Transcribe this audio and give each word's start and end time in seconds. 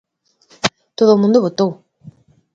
Todo 0.97 1.11
o 1.13 1.21
mundo 1.21 1.43
votou. 1.45 1.71